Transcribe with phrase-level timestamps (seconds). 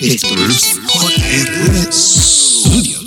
[0.00, 2.98] Esto es JR Studio.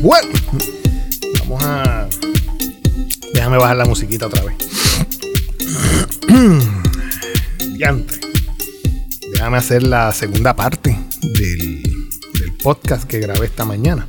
[0.00, 0.28] Bueno,
[1.40, 2.08] vamos a.
[3.34, 4.56] Déjame bajar la musiquita otra vez.
[7.76, 8.20] Diantre.
[9.32, 11.07] Déjame hacer la segunda parte
[12.68, 14.06] podcast que grabé esta mañana.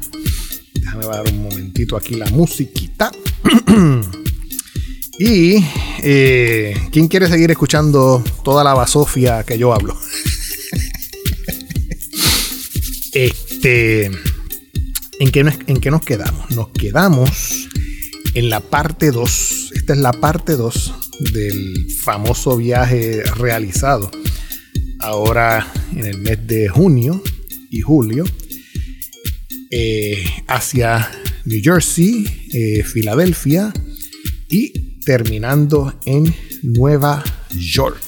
[0.73, 3.09] Déjame bajar un momentito aquí la musiquita.
[5.17, 5.63] y.
[6.03, 9.95] eh, ¿Quién quiere seguir escuchando toda la basofia que yo hablo?
[13.13, 14.07] este.
[15.21, 16.51] ¿En qué, ¿En qué nos quedamos?
[16.51, 17.69] Nos quedamos
[18.33, 19.71] en la parte 2.
[19.73, 20.93] Esta es la parte 2
[21.31, 24.11] del famoso viaje realizado
[24.99, 27.23] ahora en el mes de junio
[27.69, 28.25] y julio
[29.71, 31.11] eh, hacia
[31.45, 33.71] New Jersey, eh, Filadelfia
[34.49, 38.01] y terminando en Nueva York.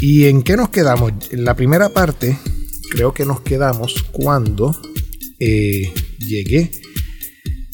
[0.00, 1.12] ¿Y en qué nos quedamos?
[1.30, 2.38] En la primera parte
[2.90, 4.80] creo que nos quedamos cuando
[5.38, 6.70] eh, llegué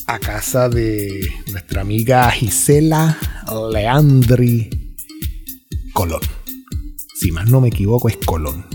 [0.06, 3.19] a casa de nuestra amiga Gisela
[3.72, 4.97] Leandri
[5.92, 6.20] Colón.
[7.14, 8.67] Si más no me equivoco, es Colón.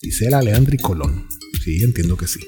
[0.00, 1.26] Gisela Leandri Colón.
[1.64, 2.40] Sí, entiendo que sí.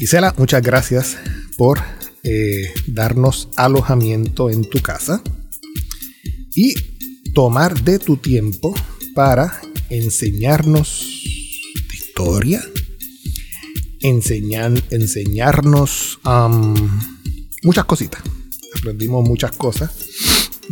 [0.00, 1.18] Gisela, muchas gracias
[1.58, 1.78] por
[2.22, 5.22] eh, darnos alojamiento en tu casa
[6.54, 6.72] y
[7.34, 8.74] tomar de tu tiempo
[9.14, 11.06] para enseñarnos
[11.92, 12.62] historia,
[14.00, 16.74] enseñar, enseñarnos um,
[17.62, 18.22] muchas cositas.
[18.78, 19.92] Aprendimos muchas cosas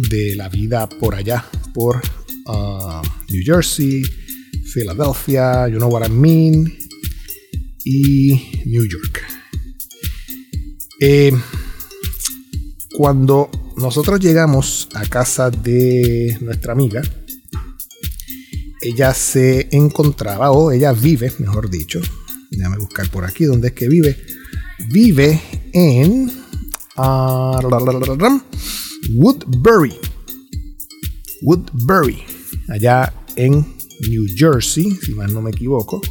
[0.09, 2.01] de la vida por allá, por
[2.47, 4.03] uh, New Jersey,
[4.73, 6.88] Philadelphia, you know what I mean,
[7.91, 9.23] y New York.
[11.01, 11.33] Eh,
[12.95, 17.01] cuando nosotros llegamos a casa de nuestra amiga,
[18.83, 22.01] ella se encontraba, o ella vive, mejor dicho,
[22.51, 24.19] déjame buscar por aquí dónde es que vive,
[24.91, 25.41] vive
[25.73, 26.31] en
[26.97, 27.59] ah,
[29.15, 29.95] Woodbury,
[31.41, 32.23] Woodbury,
[32.69, 33.67] allá en
[34.11, 36.03] New Jersey, si mal no me equivoco.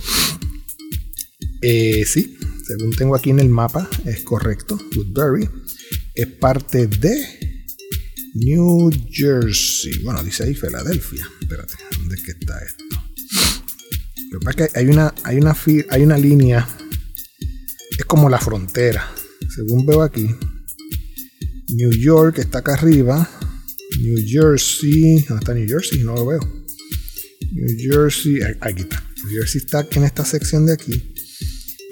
[1.62, 4.80] Eh, sí, según tengo aquí en el mapa, es correcto.
[4.96, 5.50] Woodbury
[6.14, 7.64] es parte de
[8.36, 10.00] New Jersey.
[10.04, 11.28] Bueno, dice ahí Filadelfia.
[11.42, 12.84] Espérate, ¿dónde es está esto?
[14.32, 15.56] Lo que pasa es que hay una, hay una,
[15.90, 16.68] hay una línea,
[17.98, 19.10] es como la frontera.
[19.56, 20.30] Según veo aquí,
[21.70, 23.30] New York está acá arriba.
[24.02, 26.04] New Jersey, ¿dónde está New Jersey?
[26.04, 26.40] No lo veo.
[27.54, 29.04] New Jersey, aquí está.
[29.24, 31.14] New Jersey está en esta sección de aquí.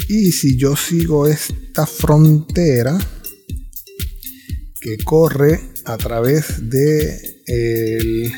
[0.07, 2.97] Y si yo sigo esta frontera
[4.79, 8.31] que corre a través de el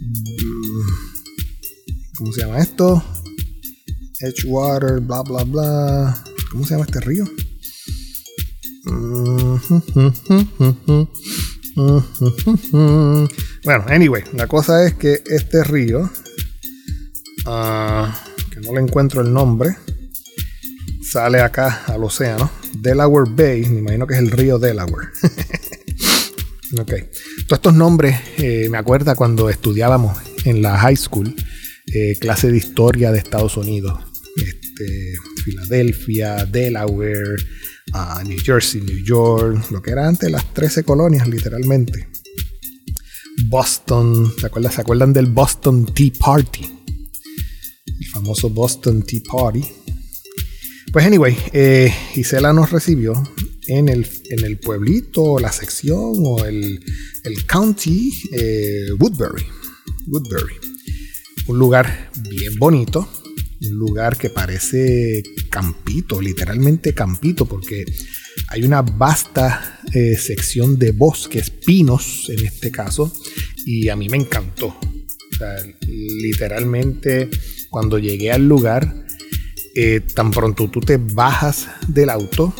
[0.00, 0.80] mm,
[2.18, 3.02] ¿cómo se llama esto?
[4.20, 6.24] Edgewater, bla bla bla.
[6.50, 7.24] ¿Cómo se llama este río?
[13.64, 16.10] Bueno, anyway, la cosa es que este río,
[17.46, 18.14] ah,
[18.50, 19.76] que no le encuentro el nombre,
[21.14, 22.50] sale acá al océano.
[22.72, 25.10] Delaware Bay, me imagino que es el río Delaware.
[26.76, 26.92] ok.
[27.46, 31.32] Todos estos nombres eh, me acuerda cuando estudiábamos en la high school,
[31.86, 33.96] eh, clase de historia de Estados Unidos.
[34.36, 35.14] Este,
[35.44, 37.36] Filadelfia, Delaware,
[37.92, 42.08] ah, New Jersey, New York, lo que era antes las 13 colonias, literalmente.
[43.46, 46.64] Boston, ¿se ¿se acuerdan del Boston Tea Party?
[47.86, 49.64] El famoso Boston Tea Party.
[50.94, 53.20] Pues anyway, eh, Gisela nos recibió
[53.66, 56.84] en el, en el pueblito, la sección o el,
[57.24, 59.44] el county eh, Woodbury.
[60.06, 60.54] Woodbury.
[61.48, 63.08] Un lugar bien bonito,
[63.60, 67.84] un lugar que parece campito, literalmente campito, porque
[68.46, 73.12] hay una vasta eh, sección de bosques, pinos en este caso,
[73.66, 74.68] y a mí me encantó.
[74.68, 75.56] O sea,
[75.88, 77.28] literalmente
[77.68, 79.03] cuando llegué al lugar,
[79.76, 82.54] eh, tan pronto tú te bajas del auto,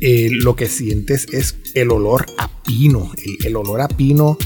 [0.00, 3.10] eh, lo que sientes es el olor a pino.
[3.44, 4.38] El, olor a pino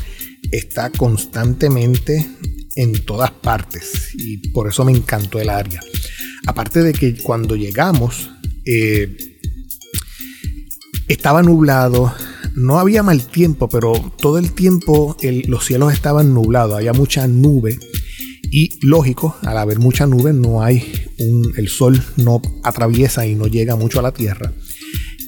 [0.50, 2.26] está constantemente
[2.74, 5.80] en todas partes y por eso me encantó el área.
[6.46, 8.30] Aparte de que cuando llegamos
[8.64, 9.14] eh,
[11.08, 12.14] estaba nublado,
[12.54, 15.18] no había mal tiempo, pero todo el tiempo
[15.48, 17.78] los cielos estaban nublados, había mucha nube
[18.50, 20.82] Y lógico, al haber mucha nube, no hay
[21.19, 24.52] un, el sol no atraviesa y no llega mucho a la tierra.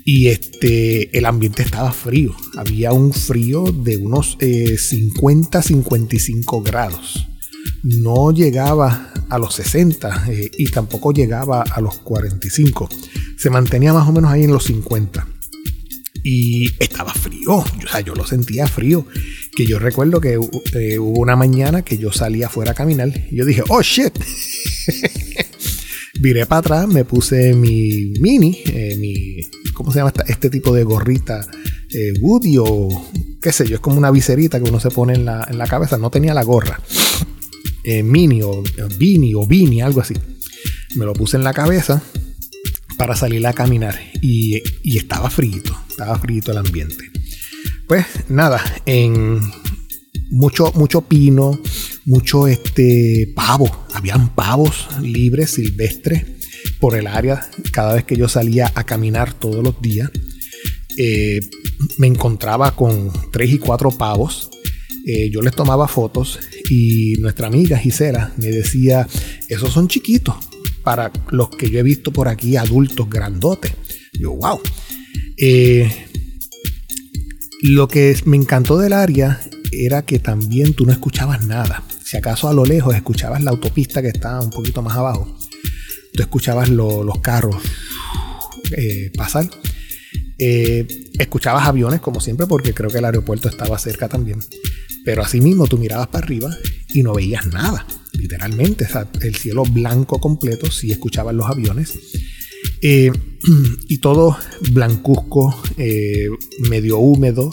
[0.05, 2.35] Y este, el ambiente estaba frío.
[2.57, 7.27] Había un frío de unos 50-55 eh, grados.
[7.83, 12.89] No llegaba a los 60 eh, y tampoco llegaba a los 45.
[13.37, 15.38] Se mantenía más o menos ahí en los 50
[16.23, 17.57] y estaba frío.
[17.57, 19.07] O sea, yo lo sentía frío.
[19.55, 20.35] Que yo recuerdo que
[20.75, 24.13] eh, hubo una mañana que yo salía afuera a caminar y yo dije, oh shit.
[26.21, 29.37] Viré para atrás, me puse mi mini, eh, mi,
[29.73, 31.47] ¿cómo se llama este tipo de gorrita?
[31.91, 32.89] Eh, Woody o
[33.41, 35.67] qué sé yo, es como una viserita que uno se pone en la, en la
[35.67, 35.97] cabeza.
[35.97, 36.81] No tenía la gorra.
[37.85, 38.63] Eh, mini o
[38.99, 40.15] Beanie o Beanie, algo así.
[40.97, 42.03] Me lo puse en la cabeza
[42.99, 44.61] para salir a caminar y,
[44.97, 47.11] estaba frito, estaba frito el ambiente.
[47.89, 49.41] Pues nada, en
[50.31, 51.61] mucho, mucho pino,
[52.05, 56.25] mucho este pavo, habían pavos libres, silvestres
[56.79, 60.09] por el área cada vez que yo salía a caminar todos los días.
[60.97, 61.41] Eh,
[61.99, 64.51] me encontraba con tres y cuatro pavos.
[65.05, 66.39] Eh, yo les tomaba fotos
[66.71, 69.09] y nuestra amiga Gisela me decía,
[69.49, 70.37] esos son chiquitos,
[70.85, 73.73] para los que yo he visto por aquí, adultos grandotes.
[74.13, 74.61] Yo, wow.
[75.41, 75.91] Eh,
[77.63, 79.41] lo que me encantó del área
[79.73, 81.83] era que también tú no escuchabas nada.
[82.05, 85.37] Si acaso a lo lejos escuchabas la autopista que estaba un poquito más abajo,
[86.13, 87.57] tú escuchabas los carros
[88.77, 89.49] eh, pasar.
[90.39, 90.87] Eh,
[91.19, 94.41] escuchabas aviones como siempre porque creo que el aeropuerto estaba cerca también.
[95.05, 96.57] Pero asimismo tú mirabas para arriba
[96.89, 97.87] y no veías nada
[98.19, 98.87] literalmente,
[99.23, 101.95] el cielo blanco completo, si escuchaban los aviones.
[102.83, 103.11] Eh,
[103.89, 104.37] y todo
[104.73, 106.29] blancuzco, eh,
[106.69, 107.51] medio húmedo.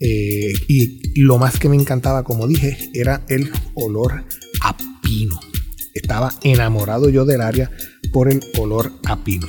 [0.00, 4.24] Eh, y lo más que me encantaba, como dije, era el olor
[4.62, 5.40] a pino.
[5.94, 7.70] Estaba enamorado yo del área
[8.12, 9.48] por el olor a pino.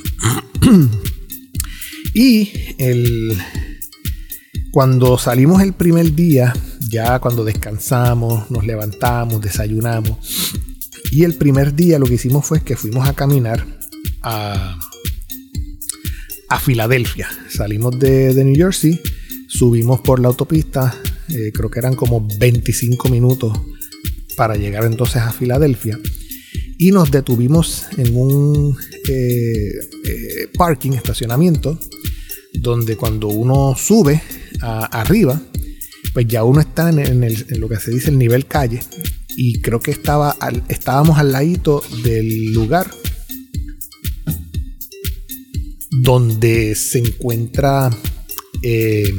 [2.14, 3.38] y el,
[4.72, 6.54] cuando salimos el primer día,
[6.90, 10.18] ya cuando descansamos, nos levantamos, desayunamos.
[11.12, 13.66] Y el primer día lo que hicimos fue que fuimos a caminar
[14.22, 14.80] a,
[16.50, 17.30] a Filadelfia.
[17.50, 19.00] Salimos de, New Jersey,
[19.48, 20.96] subimos por la autopista,
[21.30, 23.58] eh, creo que eran como 25 minutos
[24.36, 26.00] para llegar entonces a Filadelfia.
[26.78, 28.76] Y nos detuvimos en un
[29.08, 29.72] eh,
[30.06, 31.78] eh, parking, estacionamiento,
[32.54, 34.22] donde cuando uno sube
[34.62, 35.40] arriba,
[36.14, 38.82] pues ya uno está en, lo que se dice el nivel calle
[39.38, 40.36] y creo que estaba
[40.68, 42.90] estábamos al ladito del lugar
[46.02, 47.90] donde se encuentra
[48.62, 49.10] eh,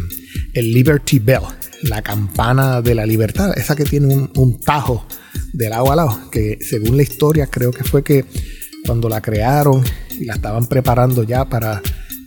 [0.55, 1.43] el Liberty Bell,
[1.83, 5.07] la campana de la libertad, esa que tiene un, tajo
[5.53, 8.25] del agua al lado, que según la historia creo que fue que
[8.87, 9.85] cuando la crearon
[10.19, 11.83] y la estaban preparando ya para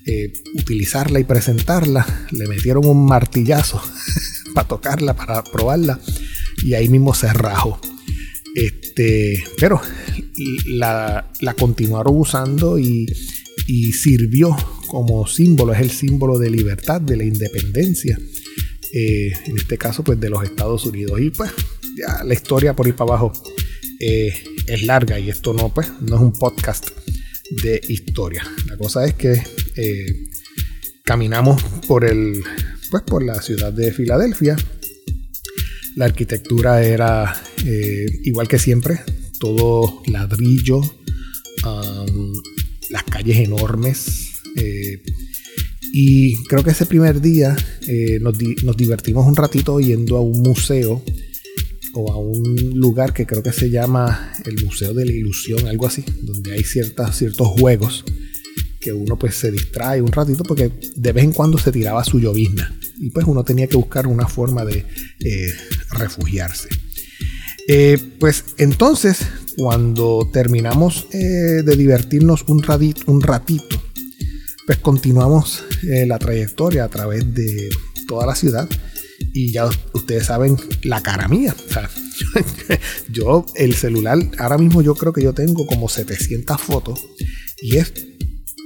[0.05, 3.81] eh, utilizarla y presentarla, le metieron un martillazo
[4.53, 5.99] para tocarla, para probarla,
[6.63, 7.79] y ahí mismo se rajó.
[8.55, 9.81] Este, pero
[10.67, 11.25] la,
[11.57, 13.07] continuaron usando y,
[13.93, 14.55] sirvió
[14.87, 18.19] como símbolo, es el símbolo de libertad, de la independencia,
[18.93, 21.19] eh, en este caso pues de los Estados Unidos.
[21.19, 21.51] Y pues
[21.97, 23.33] ya la historia por ir para abajo
[23.99, 24.33] eh,
[24.67, 26.89] es larga y esto no, pues, no es un podcast
[27.63, 28.43] de historia.
[28.67, 29.41] La cosa es que
[29.75, 30.29] eh,
[31.03, 32.43] caminamos por el
[32.91, 34.55] pues por la ciudad de Filadelfia.
[35.95, 37.33] La arquitectura era
[38.23, 38.99] igual que siempre,
[39.39, 40.81] todo ladrillo,
[43.23, 44.41] calles enormes.
[44.55, 45.01] Eh,
[45.93, 47.55] y creo que ese primer día
[47.87, 48.37] eh, nos,
[48.77, 51.03] divertimos un ratito yendo a un museo
[51.93, 55.85] o a un lugar que creo que se llama el Museo de la Ilusión, algo
[55.85, 58.03] así, donde hay ciertas, ciertos juegos
[58.79, 62.19] que uno pues se distrae un ratito porque de vez en cuando se tiraba su
[62.19, 64.85] llovizna y pues uno tenía que buscar una forma de
[65.19, 65.53] eh,
[65.91, 66.69] refugiarse.
[68.19, 69.19] Pues entonces,
[69.57, 73.81] cuando terminamos eh, de divertirnos un ratito, un ratito
[74.65, 77.69] pues continuamos la trayectoria a través de
[78.07, 78.69] toda la ciudad
[79.33, 81.55] y ya ustedes saben la cara mía.
[83.09, 86.99] yo, el celular, ahora mismo yo creo que yo tengo como 700 fotos
[87.61, 87.93] y es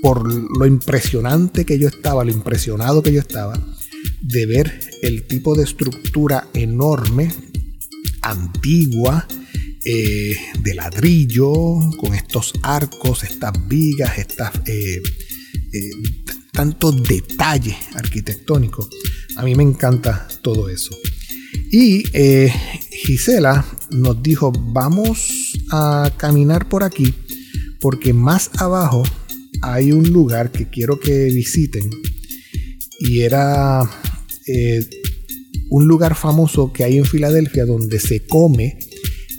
[0.02, 3.60] por lo impresionante que yo estaba, lo impresionado que yo estaba
[4.22, 7.32] de ver el tipo de estructura enorme,
[8.22, 9.28] antigua,
[9.90, 15.02] eh, de ladrillo, con estos arcos, estas vigas, estas, eh,
[15.72, 15.90] eh,
[16.52, 18.90] tanto detalle arquitectónico.
[19.38, 20.94] A mí me encanta todo eso.
[21.72, 22.04] Y
[23.06, 27.14] Gisela nos dijo, vamos a caminar por aquí,
[27.80, 29.04] porque más abajo
[29.62, 31.90] hay un lugar que quiero que visiten.
[33.00, 33.90] Y era
[34.48, 34.86] eh,
[35.70, 38.80] un lugar famoso que hay en Filadelfia donde se come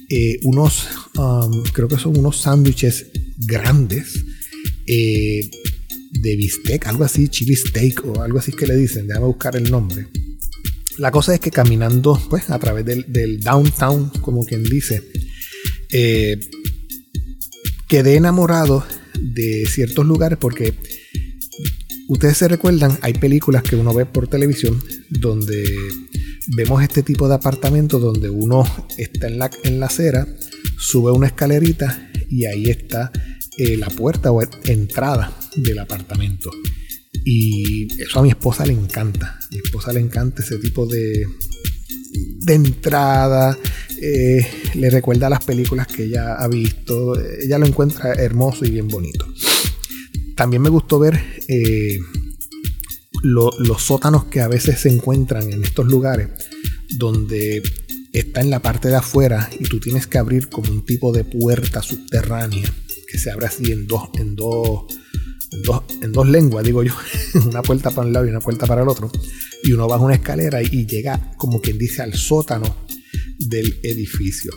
[0.09, 4.25] eh, unos, um, creo que son unos sándwiches grandes
[4.87, 5.51] eh,
[6.13, 9.71] de bistec, algo así, chili steak o algo así que le dicen, déjame buscar el
[9.71, 10.09] nombre.
[10.97, 15.03] La cosa es que caminando pues, a través del, downtown, como quien dice,
[15.93, 16.41] eh,
[17.87, 18.85] quedé enamorado
[19.21, 20.75] de ciertos lugares porque
[22.09, 25.65] ustedes se recuerdan, hay películas que uno ve por televisión donde
[26.49, 28.65] vemos este tipo de apartamentos donde uno
[28.97, 30.27] está en la, en la acera,
[30.79, 33.13] sube una escalerita y ahí está
[33.59, 36.51] eh, la puerta o entrada del apartamento.
[37.25, 39.39] Y eso a mi esposa le encanta.
[39.41, 41.27] A mi esposa le encanta ese tipo de,
[42.41, 43.59] de entrada.
[44.01, 47.21] Eh, le recuerda las películas que ella ha visto.
[47.21, 49.27] Ella lo encuentra hermoso y bien bonito.
[50.39, 51.99] También me gustó ver eh,
[53.25, 56.29] los sótanos que a veces se encuentran en estos lugares,
[56.97, 57.61] donde
[58.13, 61.25] está en la parte de afuera y tú tienes que abrir como un tipo de
[61.25, 62.73] puerta subterránea
[63.11, 64.85] que se abre así en dos, en dos,
[66.03, 66.95] en dos, lenguas, digo yo,
[67.45, 69.11] una puerta para un lado y una puerta para el otro,
[69.65, 72.87] y uno baja una escalera y, llega, como quien dice, al sótano
[73.41, 74.53] del edificio.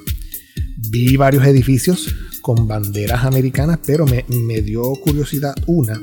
[0.91, 6.01] Vi varios edificios con banderas americanas, pero me, me, dio curiosidad una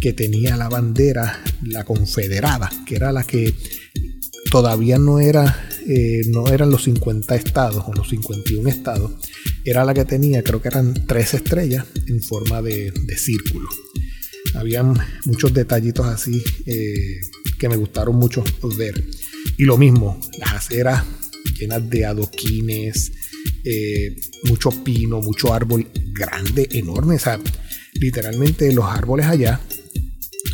[0.00, 3.54] que tenía la bandera, la confederada, que era la que
[4.50, 9.12] todavía no era eh, no eran los 50 estados o los 51 estados,
[9.64, 13.68] era la que tenía, creo que eran tres estrellas en forma de, círculo.
[14.54, 14.94] Habían
[15.24, 17.20] muchos detallitos así eh,
[17.58, 18.44] que me gustaron mucho
[18.76, 19.04] ver.
[19.56, 21.04] Y lo mismo, las aceras
[21.58, 23.12] llenas de adoquines,
[23.64, 27.16] eh, mucho pino, mucho árbol grande, enorme.
[27.16, 27.40] O sea,
[27.94, 29.60] literalmente los árboles allá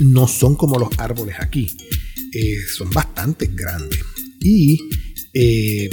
[0.01, 1.77] no son como los árboles aquí.
[2.77, 4.01] son bastante grandes.
[4.41, 4.79] Y
[5.39, 5.91] eh,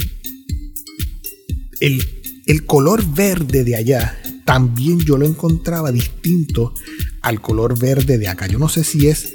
[1.80, 6.72] el, color verde de allá también yo lo encontraba distinto
[7.20, 8.46] al color verde de acá.
[8.46, 9.34] Yo no sé si es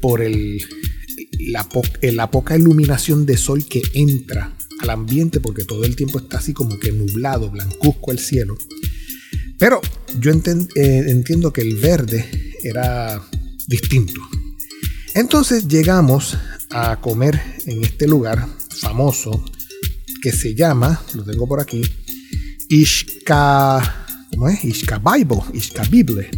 [0.00, 0.62] por el,
[1.50, 6.52] la, poca iluminación de sol que entra al ambiente, porque todo el tiempo está así
[6.52, 8.56] como que nublado, blancuzco el cielo.
[9.58, 9.80] Pero
[10.20, 12.24] yo eh, entiendo que el verde
[12.62, 13.22] era
[13.66, 14.20] distinto.
[15.14, 16.36] Entonces llegamos
[16.70, 19.44] a comer en este lugar famoso
[20.22, 21.82] que se llama, lo tengo por aquí,
[22.68, 24.64] Ishka, ¿cómo es?
[24.64, 26.30] Ishka Bible, Ishka Bible.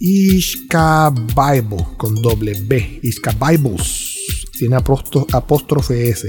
[0.00, 4.14] Ishka Bible con doble B, Ishka Bibles,
[4.58, 6.28] tiene apóstrofe S.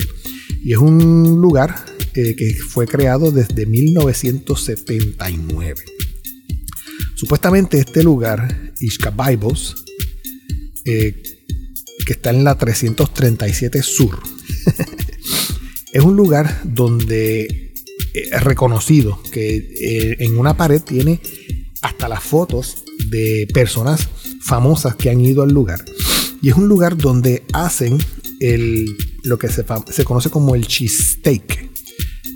[0.65, 5.75] Y es un lugar eh, que fue creado desde 1979.
[7.13, 9.75] Supuestamente este lugar, Ishka Bibles,
[10.85, 11.21] eh,
[12.03, 14.19] que está en la 337 Sur,
[15.93, 17.73] es un lugar donde eh,
[18.13, 21.21] es reconocido que en una pared tiene
[21.83, 24.09] hasta las fotos de personas
[24.41, 25.85] famosas que han ido al lugar.
[26.41, 27.99] Y es un lugar donde hacen
[28.39, 29.63] el, lo que se,
[30.03, 31.47] conoce como el cheesesteak,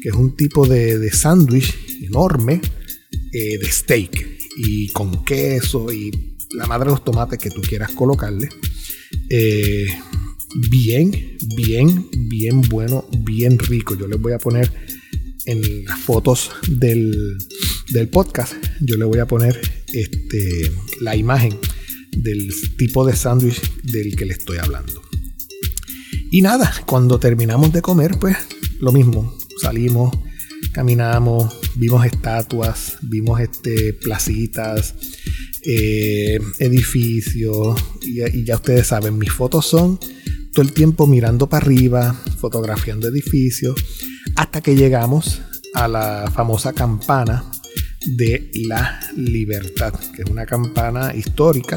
[0.02, 2.62] que es un tipo de, sándwich enorme
[3.34, 4.28] eh, de steak
[4.58, 6.12] y con queso y
[6.52, 8.50] la madre de los tomates que tú quieras colocarle
[10.56, 13.96] bien, bien, bien bueno, bien rico.
[13.96, 14.72] Yo les voy a poner
[15.46, 17.38] en las fotos del,
[18.12, 19.60] podcast, yo le voy a poner
[19.94, 21.58] este, la imagen
[22.12, 25.09] del tipo de sándwich del que le estoy hablando.
[26.32, 28.38] Y nada, cuando terminamos de comer, pues
[28.80, 30.16] lo mismo, salimos,
[30.74, 34.94] caminamos, vimos estatuas, vimos este, placitas,
[35.64, 40.00] eh, edificios, y, y ya ustedes saben, mis fotos son
[40.54, 43.76] todo el tiempo mirando para arriba, fotografiando edificios,
[44.36, 45.42] hasta que llegamos
[45.74, 47.44] a la famosa campana
[48.06, 51.76] de la libertad, que es una campana histórica,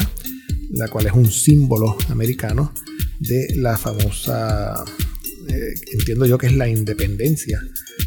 [0.70, 2.72] la cual es un símbolo americano
[3.22, 4.84] de la famosa,
[5.48, 7.62] eh, entiendo yo que es la independencia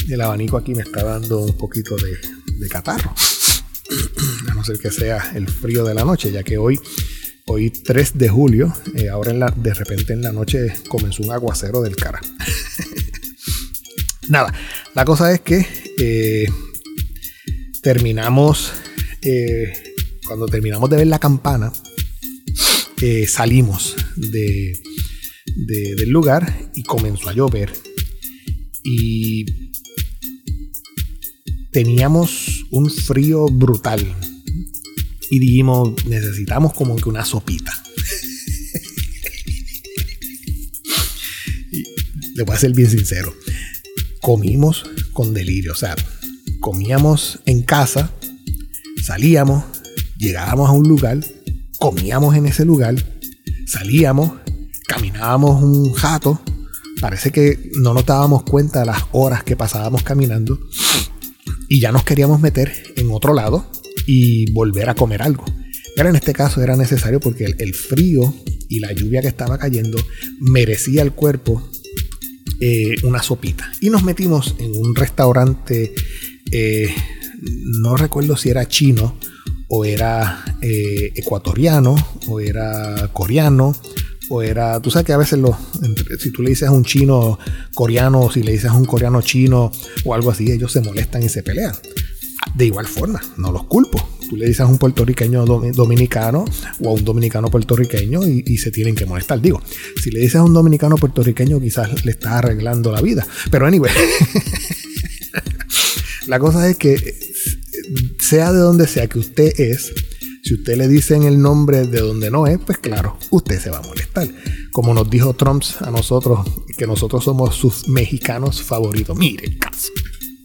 [0.09, 3.13] el abanico aquí me está dando un poquito de, catarro.
[4.53, 6.79] no ser que sea el frío de la noche, ya que hoy,
[7.47, 11.31] hoy 3 de julio, eh, ahora en la, de repente en la noche comenzó un
[11.31, 12.21] aguacero del cara.
[14.29, 14.53] Nada,
[14.93, 15.65] la cosa es que
[15.97, 16.47] eh,
[17.81, 18.71] terminamos,
[19.21, 19.73] eh,
[20.25, 21.71] cuando terminamos de ver la campana,
[23.27, 24.79] salimos de,
[25.55, 27.71] del lugar y comenzó a llover.
[28.83, 29.45] Y
[31.71, 34.15] teníamos un frío brutal.
[35.29, 37.71] Y dijimos, necesitamos como que una sopita.
[42.35, 43.33] le voy a ser bien sincero.
[44.21, 44.83] Comimos
[45.13, 45.73] con delirio.
[45.73, 45.95] O sea,
[46.59, 48.11] comíamos en casa,
[49.03, 49.63] salíamos,
[50.17, 51.19] llegábamos a un lugar,
[51.79, 52.95] comíamos en ese lugar,
[53.65, 54.33] salíamos,
[54.87, 56.41] caminábamos un jato.
[57.01, 60.59] Parece que no nos dábamos cuenta de las horas que pasábamos caminando
[61.67, 63.65] y ya nos queríamos meter en otro lado
[64.05, 65.43] y volver a comer algo.
[65.95, 68.33] Pero en este caso era necesario porque el, frío
[68.69, 69.97] y la lluvia que estaba cayendo
[70.39, 71.67] merecía al cuerpo
[72.59, 73.71] eh, una sopita.
[73.81, 75.95] Y nos metimos en un restaurante,
[76.51, 76.93] eh,
[77.81, 79.17] no recuerdo si era chino
[79.69, 81.95] o era eh, ecuatoriano
[82.27, 83.75] o era coreano
[84.31, 85.55] o era, tú sabes que a veces los,
[86.19, 87.37] si tú le dices a un chino
[87.73, 89.71] coreano o si le dices a un coreano chino
[90.05, 91.75] o algo así, ellos se molestan y se pelean.
[92.55, 94.01] De igual forma, no los culpo.
[94.29, 96.45] Tú le dices a un puertorriqueño dominicano
[96.79, 99.41] o a un dominicano puertorriqueño y, se tienen que molestar.
[99.41, 99.61] Digo,
[100.01, 103.27] si le dices a un dominicano puertorriqueño quizás le estás arreglando la vida.
[103.51, 103.91] Pero anyway,
[106.27, 107.19] la cosa es que
[108.17, 109.91] sea de donde sea que usted es,
[110.51, 113.77] si usted le dicen el nombre de donde no es, pues claro, usted se va
[113.77, 114.27] a molestar.
[114.73, 116.45] Como nos dijo Trump a nosotros,
[116.77, 119.17] que nosotros somos sus mexicanos favoritos.
[119.17, 119.57] Mire,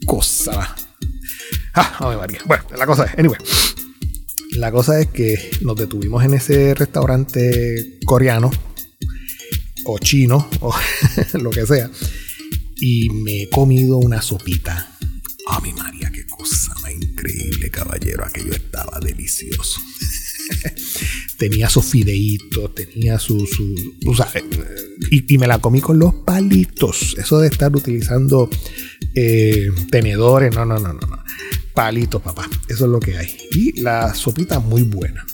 [0.05, 0.73] cosa.
[1.73, 2.39] Ah, María.
[2.45, 3.37] Bueno, la cosa es, anyway.
[4.51, 8.49] La cosa es que nos detuvimos en ese restaurante coreano
[9.83, 10.73] o chino o
[11.33, 11.91] lo que sea
[12.77, 14.89] y me he comido una sopita.
[15.49, 18.25] A mi María, qué cosa increíble, caballero.
[18.25, 19.81] Aquello estaba delicioso.
[21.37, 23.37] tenía sus fideitos, tenía su.
[24.33, 27.15] Eh, y, me la comí con los palitos.
[27.17, 28.49] Eso de estar utilizando
[29.15, 31.23] eh, tenedores, no, no, no, no, no.
[31.73, 32.49] Palitos, papá.
[32.67, 33.37] Eso es lo que hay.
[33.51, 35.25] Y la sopita muy buena.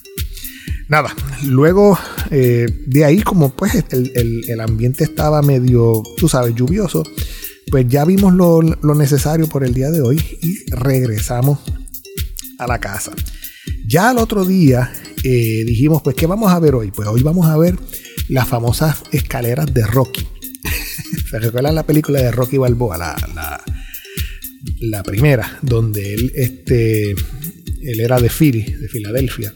[0.90, 1.98] Nada, luego
[2.30, 7.04] eh, de ahí, como pues el, el ambiente estaba medio, tú sabes, lluvioso
[7.74, 8.62] pues ya vimos lo,
[8.94, 11.58] necesario por el día de hoy y regresamos
[12.60, 13.14] a la casa.
[13.94, 14.92] Ya el otro día
[15.24, 16.90] eh, dijimos, pues, ¿qué vamos a ver hoy?
[16.90, 17.78] Pues hoy vamos a ver
[18.28, 20.28] las famosas escaleras de Rocky.
[21.30, 22.98] ¿Se recuerdan la película de Rocky Balboa?
[22.98, 23.64] La,
[24.80, 29.54] la, primera, donde él, este, él era de Philly, de Filadelfia.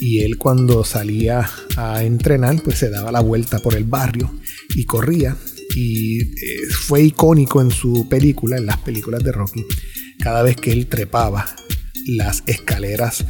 [0.00, 4.40] Y él cuando salía a entrenar, pues se daba la vuelta por el barrio
[4.74, 5.36] y corría
[5.76, 9.64] y eh, fue icónico en su película, en las películas de Rocky,
[10.18, 11.46] cada vez que él trepaba
[12.06, 13.24] las escaleras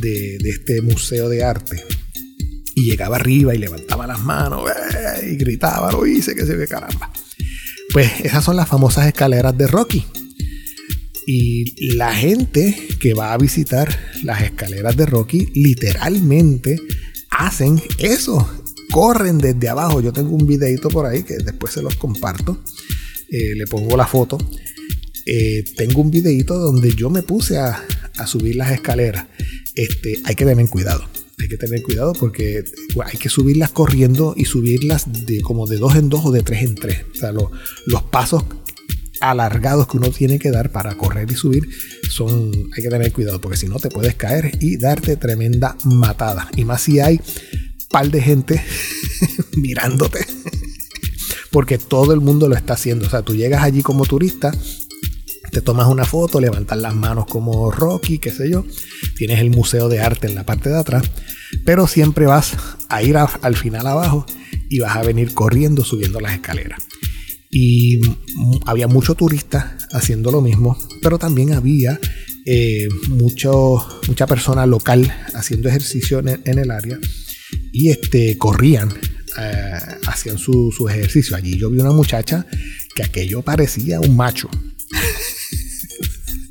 [0.00, 1.82] de, este museo de arte
[2.74, 5.30] y llegaba arriba y levantaba las manos ¡eh!
[5.32, 7.10] y gritaba, lo hice, que se ve caramba.
[7.92, 10.04] Pues esas son las famosas escaleras de Rocky.
[11.26, 13.88] Y la gente que va a visitar
[14.22, 16.78] las escaleras de Rocky literalmente
[17.30, 18.48] hacen eso
[18.90, 20.00] corren desde abajo.
[20.00, 22.62] Yo tengo un videito por ahí que después se los comparto.
[23.30, 24.38] Eh, le pongo la foto.
[25.26, 27.84] Eh, tengo un videito donde yo me puse a,
[28.24, 29.26] subir las escaleras.
[29.74, 31.04] Este, hay que tener cuidado.
[31.38, 32.64] Hay que tener cuidado porque
[33.04, 36.62] hay que subirlas corriendo y subirlas de como de dos en dos o de tres
[36.62, 37.04] en tres.
[37.12, 38.44] O sea, los pasos
[39.20, 41.68] alargados que uno tiene que dar para correr y subir
[42.10, 46.50] son hay que tener cuidado porque si no te puedes caer y darte tremenda matada
[46.54, 47.20] y más si hay
[47.90, 48.62] par de gente
[49.56, 50.20] mirándote.
[51.50, 53.06] Porque todo el mundo lo está haciendo.
[53.06, 54.52] O sea, tú llegas allí como turista,
[55.56, 58.66] te tomas una foto, levantas las manos como Rocky, qué sé yo.
[59.16, 61.10] Tienes el museo de arte en la parte de atrás.
[61.64, 62.58] Pero siempre vas
[62.90, 64.26] a ir al final abajo
[64.68, 66.82] y vas a venir corriendo subiendo las escaleras.
[67.50, 68.00] Y
[68.66, 71.98] había muchos turistas haciendo lo mismo, pero también había
[72.44, 76.98] eh, mucho, mucha persona local haciendo ejercicio en el área
[77.72, 78.90] y este, corrían,
[79.38, 79.72] eh,
[80.06, 81.34] hacían su, ejercicio.
[81.34, 82.46] Allí yo vi una muchacha
[82.94, 84.50] que aquello parecía un macho,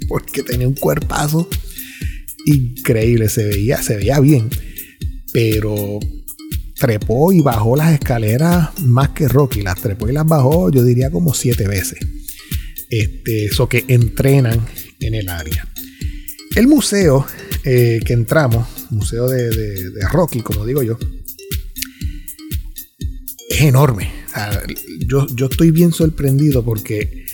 [0.08, 1.50] porque tenía un cuerpazo
[2.46, 4.50] increíble, se veía, se veía bien,
[5.34, 6.00] pero
[6.76, 11.10] trepó y bajó las escaleras más que Rocky, las trepó y las bajó, yo diría
[11.10, 12.00] como siete veces.
[12.90, 14.64] Este, eso que entrenan
[15.00, 15.68] en el área.
[16.56, 17.26] El museo
[17.64, 20.98] eh, que entramos, Museo de, de, Rocky, como digo yo,
[23.50, 24.12] es enorme.
[25.08, 27.25] yo, yo estoy bien sorprendido porque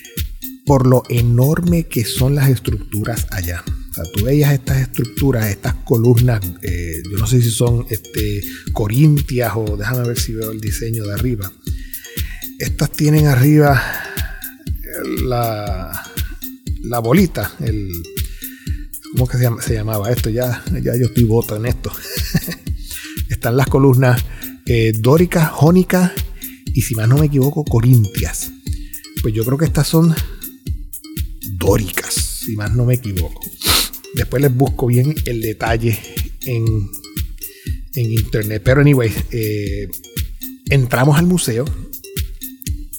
[0.72, 3.62] por lo enorme que son las estructuras allá.
[3.90, 8.42] O sea, tú veías estas estructuras, estas columnas, eh, yo no sé si son este,
[8.72, 11.52] corintias o déjame ver si veo el diseño de arriba.
[12.58, 13.84] Estas tienen arriba
[15.26, 16.10] la,
[16.84, 17.92] la bolita, el,
[19.12, 20.30] ¿cómo que se, llamaba esto?
[20.30, 21.92] Ya, ya yo estoy voto en esto.
[23.30, 24.24] Están las columnas
[24.66, 26.14] eh, dóricas, jónicas
[26.74, 28.54] y si más no me equivoco, corintias.
[29.22, 30.16] Pues yo creo que estas son
[31.42, 33.42] dóricas, si más no me equivoco.
[34.14, 35.98] Después les busco bien el detalle
[36.46, 36.66] en,
[37.96, 38.62] en internet.
[38.64, 39.88] Pero anyway, eh,
[40.70, 41.66] entramos al museo.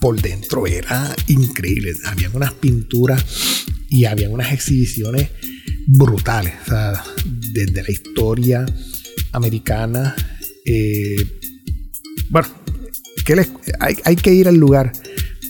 [0.01, 1.93] Por dentro era increíble.
[2.07, 3.25] Habían unas pinturas
[3.89, 5.29] y había unas exhibiciones
[5.87, 6.55] brutales.
[7.53, 8.67] desde la historia
[9.33, 10.17] americana.
[10.65, 11.41] Eh,
[12.31, 12.49] bueno,
[13.81, 14.93] hay, hay que ir al lugar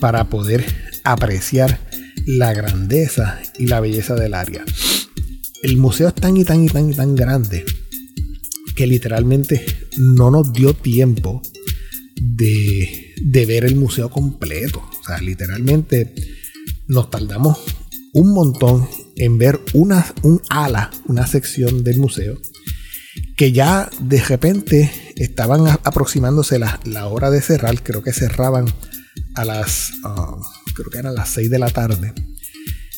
[0.00, 0.64] para poder
[1.04, 1.78] apreciar
[2.26, 4.64] la grandeza y la belleza del área.
[5.62, 7.64] El museo es tan y tan y tan y tan grande
[8.74, 9.64] que literalmente
[9.96, 11.42] no nos dio tiempo
[12.16, 13.14] de,
[13.46, 14.82] ver el museo completo.
[15.00, 16.14] O sea, literalmente
[16.88, 17.58] nos tardamos
[18.14, 22.38] un montón en ver una, un ala, una sección del museo,
[23.36, 28.66] que ya de repente estaban aproximándose la, la hora de cerrar, creo que cerraban
[29.34, 30.36] a las, ah,
[30.74, 32.12] creo que eran las 6 de la tarde,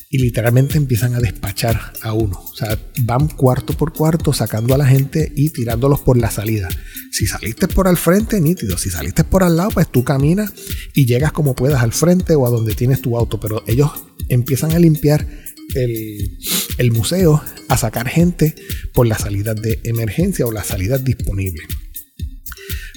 [0.09, 2.39] y literalmente empiezan a despachar a uno.
[2.39, 6.69] O sea, van cuarto por cuarto sacando a la gente y tirándolos por la salida.
[7.11, 8.77] Si saliste por al frente, nítido.
[8.77, 10.53] Si saliste por al lado, pues tú caminas
[10.93, 13.39] y llegas como puedas al frente o a donde tienes tu auto.
[13.39, 13.91] Pero ellos
[14.29, 15.27] empiezan a limpiar
[15.73, 16.37] el,
[16.77, 18.55] el museo, a sacar gente
[18.93, 21.65] por las salidas de emergencia o las salidas disponibles.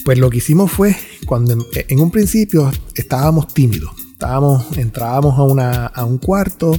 [0.05, 5.87] Pues lo que hicimos fue, cuando en, un principio estábamos tímidos, estábamos, entrábamos a, una,
[5.87, 6.77] a un cuarto,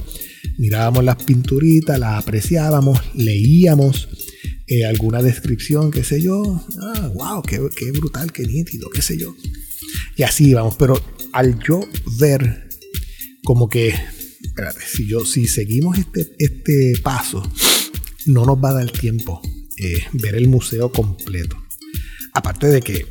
[0.58, 4.08] mirábamos las pinturitas, las apreciábamos, leíamos
[4.66, 9.16] eh, alguna descripción, qué sé yo, ah, wow, qué, qué brutal, qué nítido, qué sé
[9.16, 9.34] yo.
[10.18, 11.80] Y así íbamos, pero al yo
[12.18, 12.68] ver
[13.42, 13.94] como que,
[14.86, 17.42] si, yo, si seguimos este, este paso,
[18.26, 19.40] no nos va a dar tiempo
[19.78, 21.56] eh, ver el museo completo.
[22.34, 23.06] Aparte de que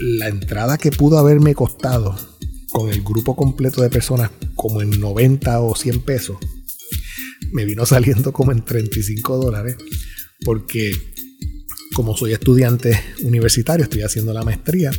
[0.00, 2.27] la entrada que pudo haberme costado
[2.70, 6.36] con el grupo completo de personas como en 90 o 100 pesos,
[7.52, 9.76] me vino saliendo como en 35 dólares,
[10.44, 10.92] porque
[11.94, 14.90] como soy estudiante universitario, estoy haciendo la maestría,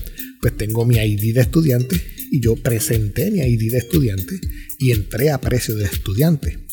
[0.42, 2.02] pues tengo mi ID de estudiante
[2.32, 4.40] y yo presenté mi ID de estudiante
[4.78, 6.68] y entré a precio de estudiante.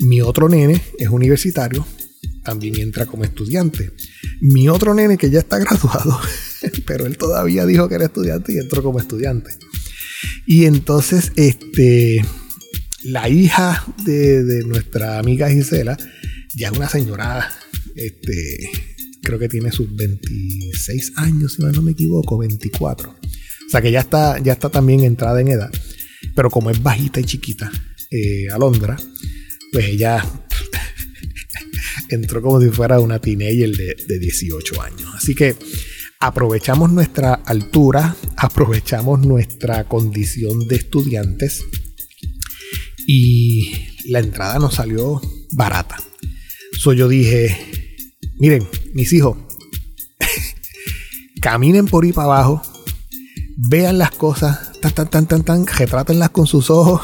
[0.00, 1.86] Mi otro nene es universitario,
[2.42, 3.92] también entra como estudiante.
[4.40, 6.18] Mi otro nene que ya está graduado,
[6.86, 9.50] pero él todavía dijo que era estudiante y entró como estudiante.
[10.46, 12.24] Y entonces, este,
[13.02, 15.96] la hija de, nuestra amiga Gisela,
[16.54, 17.50] ya es una señora,
[17.94, 18.70] este,
[19.22, 23.10] creo que tiene sus 26 años, si no me equivoco, 24.
[23.10, 25.70] O sea que ya está, ya está también entrada en edad.
[26.34, 27.70] Pero como es bajita y chiquita,
[28.10, 28.96] eh, Alondra,
[29.72, 30.24] pues ella
[32.08, 35.10] entró como si fuera una teenager de, de 18 años.
[35.14, 35.54] Así que
[36.20, 41.64] aprovechamos nuestra altura, aprovechamos nuestra condición de estudiantes
[43.06, 45.20] y la entrada nos salió
[45.52, 45.96] barata.
[46.78, 47.56] So yo dije,
[48.38, 49.38] miren, mis hijos,
[51.40, 52.62] caminen por ahí para abajo,
[53.56, 57.00] vean las cosas, tan, tan, tan, tan, tan, retrátenlas con sus ojos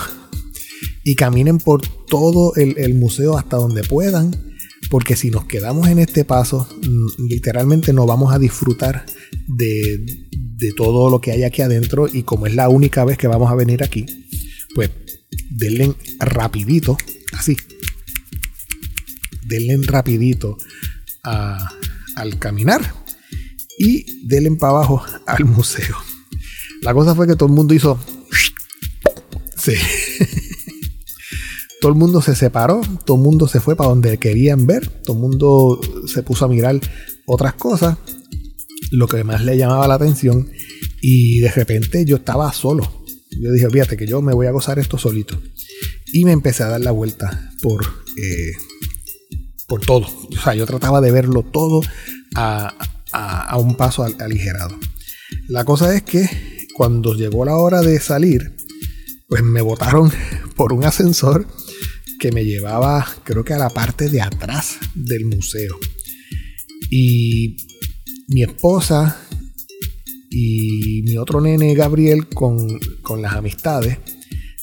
[1.04, 4.45] y caminen por todo el museo hasta donde puedan
[4.90, 9.04] porque si nos quedamos en este paso, mm, literalmente no vamos a disfrutar
[9.46, 10.24] de,
[10.76, 13.54] todo lo que hay aquí adentro y como es la única vez que vamos a
[13.54, 14.06] venir aquí,
[14.74, 14.90] pues
[15.50, 16.96] denle rapidito,
[17.32, 17.56] así,
[19.44, 20.56] denle rapidito
[21.22, 22.94] al caminar
[23.78, 25.96] y denle para abajo al museo.
[26.82, 27.98] La cosa fue que todo el mundo hizo...
[29.58, 29.72] Sí.
[31.80, 35.16] Todo el mundo se separó, todo el mundo se fue para donde querían ver, todo
[35.16, 36.80] el mundo se puso a mirar
[37.26, 37.98] otras cosas,
[38.90, 40.48] lo que más le llamaba la atención,
[41.00, 43.04] y de repente yo estaba solo.
[43.40, 45.38] Yo dije, fíjate que yo me voy a gozar esto solito.
[46.12, 48.52] Y me empecé a dar la vuelta por, eh,
[49.66, 50.06] por todo.
[50.06, 51.82] O sea, yo trataba de verlo todo
[52.34, 52.74] a,
[53.58, 54.78] un paso aligerado.
[55.48, 56.28] La cosa es que
[56.74, 58.56] cuando llegó la hora de salir,
[59.28, 60.12] pues me botaron
[60.56, 61.46] por un ascensor
[62.18, 65.78] que me llevaba, creo que a la parte de atrás del museo.
[66.90, 67.56] Y
[68.28, 69.20] mi esposa
[70.30, 73.98] y mi otro nene Gabriel con, con las amistades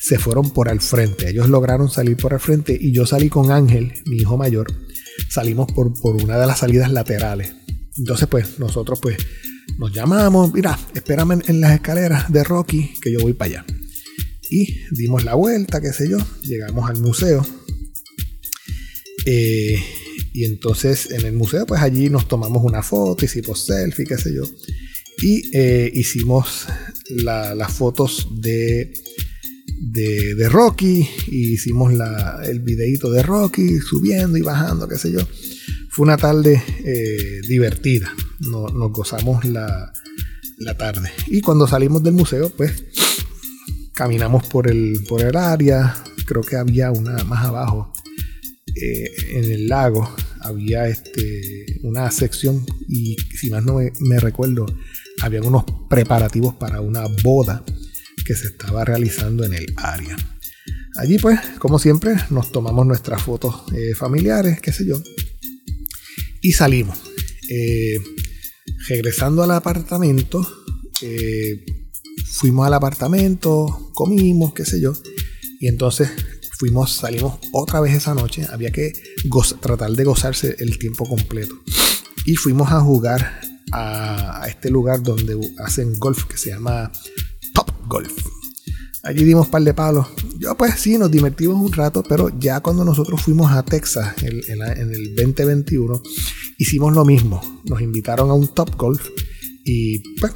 [0.03, 1.29] se fueron por al frente.
[1.29, 4.67] Ellos lograron salir por al frente y yo salí con Ángel, mi hijo mayor.
[5.29, 7.55] Salimos por, por una de las salidas laterales.
[7.97, 9.17] Entonces, pues, nosotros, pues,
[9.77, 10.53] nos llamamos.
[10.53, 13.65] Mira, espérame en las escaleras de Rocky, que yo voy para allá.
[14.53, 16.17] Y dimos la vuelta, qué sé yo.
[16.43, 17.45] Llegamos al museo.
[19.25, 19.75] Eh,
[20.33, 24.33] y entonces en el museo, pues allí nos tomamos una foto, hicimos selfie, qué sé
[24.35, 24.43] yo.
[25.21, 26.67] Y eh, hicimos
[27.09, 28.93] las fotos de
[29.91, 31.93] de, Rocky y hicimos
[32.43, 35.19] el videito de Rocky subiendo y bajando, qué sé yo.
[35.89, 39.91] Fue una tarde eh, divertida, nos gozamos la,
[40.77, 41.11] tarde.
[41.27, 42.71] Y cuando salimos del museo, pues
[43.93, 47.93] caminamos por el, por el área, creo que había una más abajo,
[48.75, 54.65] eh, en el lago, había este, una sección y si más no me recuerdo,
[55.21, 57.63] había unos preparativos para una boda
[58.25, 60.17] que se estaba realizando en el área.
[60.95, 65.01] Allí pues, como siempre, nos tomamos nuestras fotos eh, familiares, qué sé yo,
[66.41, 66.97] y salimos.
[67.49, 67.97] Eh,
[68.87, 70.47] regresando al apartamento,
[72.33, 74.93] fuimos al apartamento, comimos, qué sé yo,
[75.59, 76.09] y entonces
[76.57, 78.45] fuimos, salimos otra vez esa noche.
[78.49, 78.93] Había que
[79.59, 81.55] tratar de gozarse el tiempo completo.
[82.25, 83.41] Y fuimos a jugar
[83.71, 86.91] a, este lugar donde hacen golf que se llama
[87.87, 88.13] golf.
[89.03, 90.07] Allí dimos par de palos.
[90.39, 94.61] Yo pues sí, nos divertimos un rato, pero ya cuando nosotros fuimos a Texas en,
[94.61, 96.01] el 2021,
[96.57, 97.41] hicimos lo mismo.
[97.65, 99.09] Nos invitaron a un Top Golf
[99.65, 100.33] y pues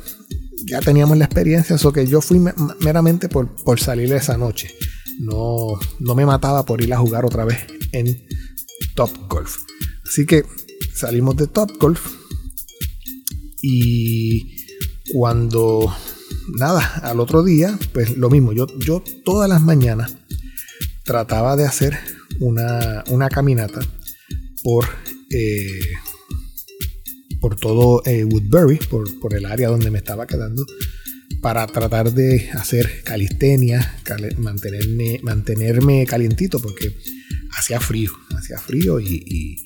[0.69, 2.39] ya teníamos la experiencia, eso que yo fui
[2.79, 4.73] meramente por, por salir esa noche.
[5.19, 7.57] No, no me mataba por ir a jugar otra vez
[7.91, 8.27] en
[8.95, 9.57] Top Golf.
[10.05, 10.43] Así que
[10.93, 12.01] salimos de Top Golf
[13.61, 14.55] y
[15.13, 15.93] cuando
[16.57, 20.17] nada, al otro día, pues lo mismo, yo, yo todas las mañanas
[21.03, 21.97] trataba de hacer
[22.39, 23.79] una, caminata
[24.63, 24.85] por,
[25.29, 25.79] eh,
[27.39, 30.65] por todo eh, Woodbury, por, el área donde me estaba quedando,
[31.41, 33.99] para tratar de hacer calistenia,
[34.37, 36.95] mantenerme, mantenerme calientito, porque
[37.57, 39.63] hacía frío, hacía frío y,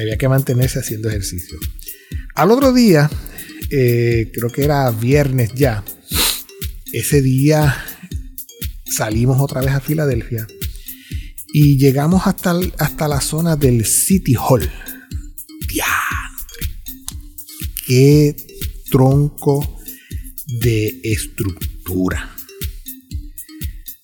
[0.00, 1.58] había que mantenerse haciendo ejercicio.
[2.34, 3.10] Al otro día,
[3.70, 5.82] eh, creo que era viernes ya,
[6.92, 7.74] ese día
[8.84, 10.46] salimos otra vez a Filadelfia
[11.52, 14.70] y llegamos hasta, hasta la zona del City Hall.
[17.88, 18.36] ¡Qué
[18.90, 19.80] tronco
[20.60, 22.36] de estructura!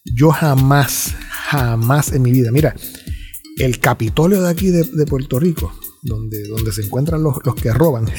[0.07, 1.15] Yo jamás,
[1.51, 2.75] jamás en mi vida, mira,
[3.59, 8.07] el Capitolio de aquí de, Puerto Rico, donde, donde se encuentran los, los que roban,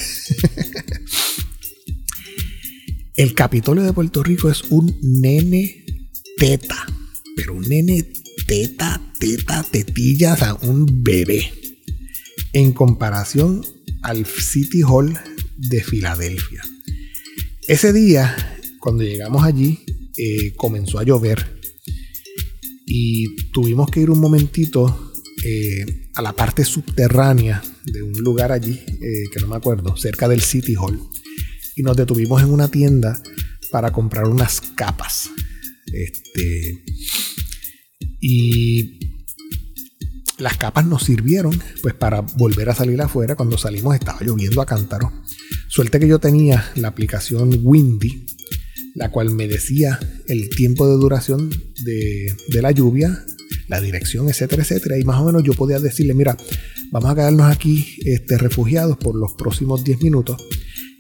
[3.16, 5.84] El Capitolio de Puerto Rico es un nene
[6.38, 6.86] teta,
[7.36, 8.06] pero un nene
[8.46, 11.52] teta, teta, tetilla, o un bebé.
[12.54, 13.66] En comparación
[14.04, 15.18] al City Hall
[15.58, 16.62] de Filadelfia.
[17.68, 18.36] Ese día,
[18.80, 19.80] cuando llegamos allí,
[20.18, 21.60] eh, comenzó a llover
[22.86, 25.14] y tuvimos que ir un momentito
[25.44, 30.28] eh, a la parte subterránea de un lugar allí, eh, que no me acuerdo, cerca
[30.28, 31.00] del City Hall
[31.76, 33.22] y nos detuvimos en una tienda
[33.72, 35.30] para comprar unas capas.
[35.92, 36.84] Este,
[38.22, 39.00] y
[40.38, 43.36] las capas nos sirvieron pues para volver a salir afuera.
[43.36, 45.12] Cuando salimos estaba lloviendo a cántaro.
[45.76, 48.28] Suerte que yo tenía la aplicación Windy,
[48.94, 51.50] la cual me decía el tiempo de duración
[51.84, 53.26] de, la lluvia,
[53.68, 54.98] la dirección, etcétera, etcétera.
[54.98, 56.38] Y más o menos yo podía decirle, mira,
[56.94, 60.42] vamos a quedarnos aquí este, refugiados por los próximos 10 minutos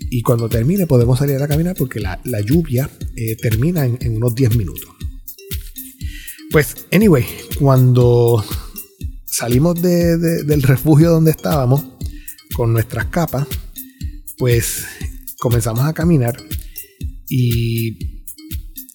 [0.09, 4.57] y cuando termine podemos salir a caminar porque la, lluvia eh, termina en, unos 10
[4.57, 4.89] minutos.
[6.51, 7.23] Pues, anyway,
[7.61, 8.43] cuando
[9.23, 11.81] salimos del refugio donde estábamos
[12.53, 13.47] con nuestras capas,
[14.37, 14.85] pues
[15.39, 16.35] comenzamos a caminar
[17.29, 18.23] y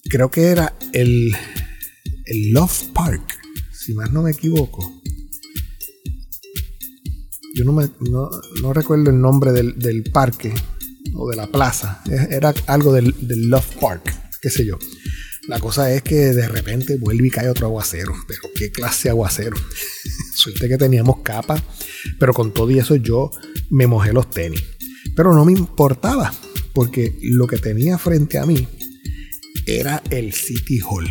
[0.09, 1.33] creo que era el,
[2.25, 3.39] el Love Park,
[3.73, 5.01] si más no me equivoco.
[7.55, 10.55] Yo no, me, no, recuerdo el nombre del, del parque,
[11.15, 12.03] o de la plaza.
[12.31, 14.79] Era algo del, Love Park, qué sé yo.
[15.49, 18.15] La cosa es que de repente vuelve y cae otro aguacero.
[18.29, 19.57] Pero qué clase de aguacero.
[20.35, 21.63] Suerte que teníamos capa.
[22.19, 23.31] Pero con todo y eso yo
[23.71, 24.63] me mojé los tenis.
[25.15, 26.33] Pero no me importaba.
[26.73, 28.67] Porque lo que tenía frente a mí
[29.67, 31.09] era el City Hall.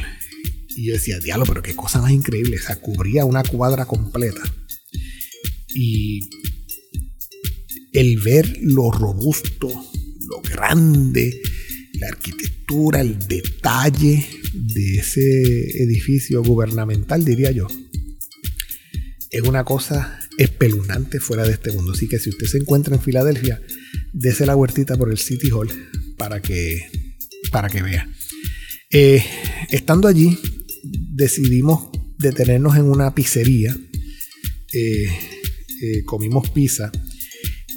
[0.69, 2.57] Y yo decía, diablo, pero qué cosa más increíble.
[2.57, 4.41] O sea, cubría una cuadra completa.
[5.75, 6.29] Y
[7.93, 11.41] el ver lo robusto, lo grande,
[11.95, 17.67] la arquitectura, el detalle de ese edificio gubernamental, diría yo,
[19.31, 21.91] es una cosa espeluznante fuera de este mundo.
[21.91, 23.61] Así que si usted se encuentra en Filadelfia,
[24.13, 25.69] dese la huertita por el City Hall
[26.17, 26.81] para que,
[27.51, 28.09] para que vea.
[28.91, 29.23] Eh,
[29.69, 30.37] estando allí,
[30.83, 33.77] decidimos detenernos en una pizzería.
[34.73, 35.05] Eh,
[35.81, 36.91] eh, comimos pizza.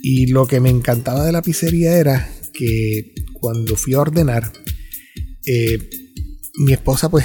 [0.02, 4.52] Y lo que me encantaba de la pizzería era que cuando fui a ordenar,
[6.54, 7.24] mi esposa pues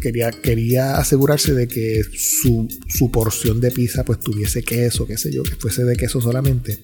[0.00, 5.32] quería, quería asegurarse de que su, su, porción de pizza pues tuviese queso, qué sé
[5.32, 6.78] yo, que fuese de queso solamente.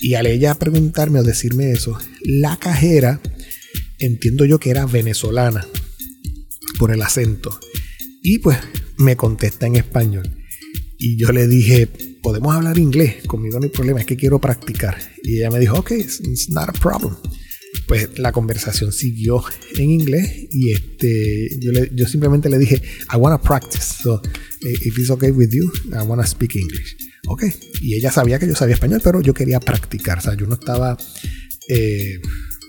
[0.00, 3.20] Y al ella preguntarme o decirme eso, la cajera
[3.98, 5.66] entiendo yo que era venezolana
[6.78, 7.60] por el acento.
[8.22, 8.58] Y pues
[8.96, 10.30] me contesta en español.
[10.98, 11.88] Y yo le dije,
[12.22, 14.98] podemos hablar inglés, conmigo no hay problema, es que quiero practicar.
[15.22, 17.16] Y ella me dijo, ok, it's not a problem.
[17.90, 19.42] Pues la conversación siguió
[19.76, 22.80] en inglés y este, yo, yo simplemente le dije,
[23.12, 24.02] I want to practice.
[24.04, 24.22] So,
[24.64, 26.96] eh, if it's okay with you, I want to speak English.
[27.26, 27.46] Ok.
[27.80, 30.18] Y ella sabía que yo sabía español, pero yo quería practicar.
[30.18, 30.96] O sea, yo no estaba
[31.68, 32.20] eh,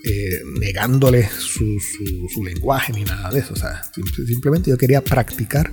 [0.04, 3.52] eh, negándole su, lenguaje ni nada de eso.
[3.52, 3.80] O sea,
[4.26, 5.72] simplemente yo quería practicar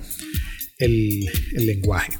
[0.78, 2.12] el, lenguaje.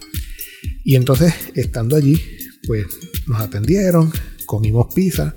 [0.82, 2.20] Y entonces, estando allí,
[2.66, 2.86] pues
[3.28, 4.12] nos atendieron,
[4.46, 5.32] comimos pizza,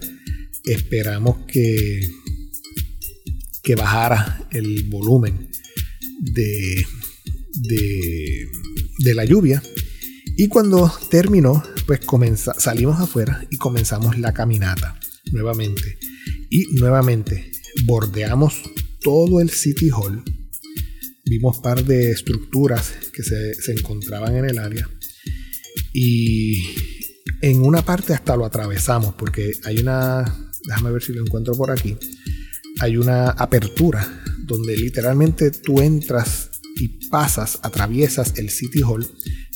[0.65, 2.01] esperamos que,
[3.61, 5.49] que bajara el volumen
[6.19, 6.85] de,
[7.53, 9.61] de, la lluvia.
[10.37, 12.01] Y cuando terminó, pues
[12.57, 14.99] salimos afuera y comenzamos la caminata
[15.31, 15.97] nuevamente.
[16.49, 17.51] Y nuevamente
[17.85, 18.61] bordeamos
[19.01, 20.23] todo el City Hall.
[21.25, 24.89] Vimos par de estructuras que se, encontraban en el área.
[25.93, 26.63] Y
[27.41, 31.71] en una parte hasta lo atravesamos porque hay una, déjame ver si lo encuentro por
[31.71, 31.97] aquí,
[32.79, 39.07] hay una apertura donde literalmente tú entras y pasas, atraviesas el City Hall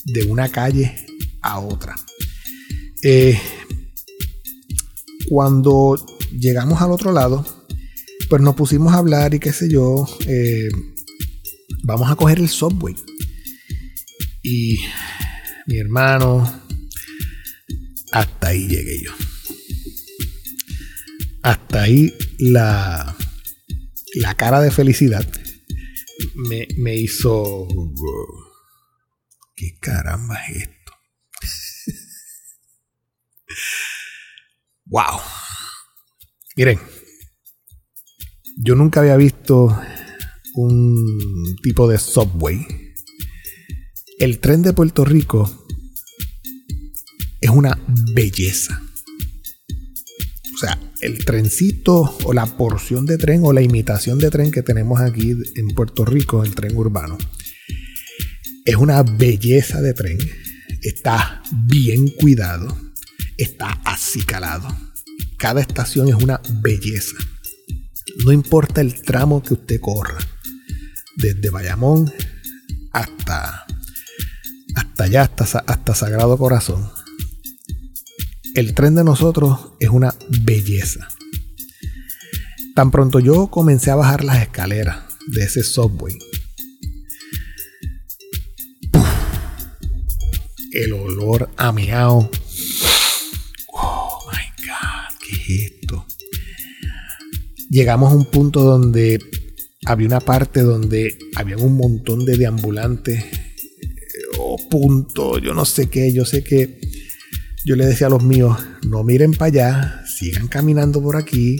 [0.05, 1.05] de una calle
[1.41, 1.95] a otra.
[3.03, 3.39] Eh,
[5.29, 5.95] cuando
[6.31, 7.45] llegamos al otro lado,
[8.29, 10.69] pues nos pusimos a hablar y qué sé yo, eh,
[11.83, 12.95] vamos a coger el subway.
[14.43, 14.77] Y
[15.67, 16.49] mi hermano,
[18.11, 19.26] hasta ahí llegué yo.
[21.47, 23.15] Hasta ahí la,
[24.15, 25.25] la cara de felicidad
[26.35, 27.65] me, me hizo...
[29.55, 30.91] ¿Qué caramba es esto?
[34.87, 35.21] ¡Wow!
[36.57, 36.81] Miren,
[38.57, 39.81] yo nunca había visto
[40.55, 42.67] un tipo de subway.
[44.19, 45.65] El tren de Puerto Rico
[47.39, 48.83] es una belleza.
[50.53, 54.63] O sea, el trencito o la porción de tren o la imitación de tren que
[54.63, 57.17] tenemos aquí en Puerto Rico, el tren urbano,
[58.65, 60.17] es una belleza de tren.
[60.81, 62.77] Está bien cuidado,
[63.37, 64.87] está acicalado
[65.37, 67.15] cada estación es una belleza.
[68.25, 70.17] No importa el tramo que usted corra,
[71.15, 72.11] desde Bayamón
[72.91, 73.65] hasta,
[74.75, 76.89] hasta allá, hasta, hasta Sagrado Corazón.
[78.57, 81.07] El tren de nosotros es una belleza.
[82.73, 86.17] Tan pronto yo comencé a bajar las escaleras de ese subway,
[90.71, 92.31] el olor a meao
[95.47, 96.07] esto?
[97.69, 99.19] Llegamos a un punto donde
[99.85, 103.23] había una parte donde había un montón de deambulantes
[104.39, 106.86] o punto, yo no sé qué, yo sé que
[107.67, 111.57] yo le decía a los míos, no miren para allá, sigan caminando por aquí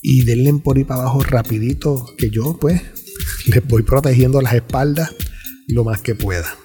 [0.00, 2.80] y denle por ahí para abajo rapidito, que yo pues
[3.46, 5.12] les voy protegiendo las espaldas
[5.66, 6.56] lo más que pueda.